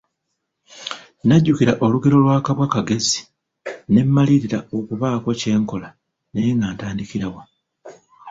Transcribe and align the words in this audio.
Najjukira 1.27 1.73
olugero 1.85 2.15
lwa 2.23 2.37
kabwa 2.45 2.67
kagezi 2.73 3.19
ne 3.91 4.01
mmalirira 4.05 4.59
okubaako 4.77 5.29
kye 5.39 5.51
nkola 5.61 5.89
naye 6.33 6.49
nga 6.55 6.67
ntandikira 6.75 7.27
wa? 7.33 7.43